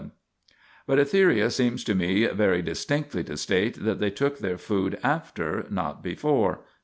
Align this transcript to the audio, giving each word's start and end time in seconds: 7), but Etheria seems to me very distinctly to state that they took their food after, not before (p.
7), 0.01 0.11
but 0.87 0.97
Etheria 0.97 1.51
seems 1.51 1.83
to 1.83 1.93
me 1.93 2.25
very 2.25 2.63
distinctly 2.63 3.23
to 3.25 3.37
state 3.37 3.85
that 3.85 3.99
they 3.99 4.09
took 4.09 4.39
their 4.39 4.57
food 4.57 4.97
after, 5.03 5.67
not 5.69 6.01
before 6.01 6.55
(p. 6.55 6.61